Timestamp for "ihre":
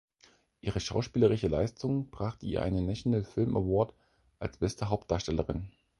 0.61-0.79